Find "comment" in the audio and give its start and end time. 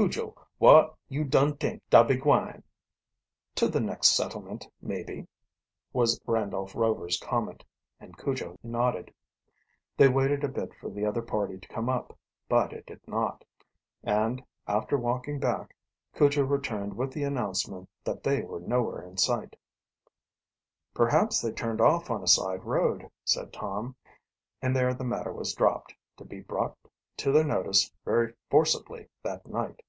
7.18-7.64